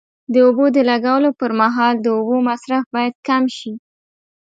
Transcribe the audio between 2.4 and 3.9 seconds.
مصرف باید کم شي.